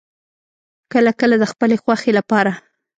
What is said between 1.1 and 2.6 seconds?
کله د خپلې خوښې لپاره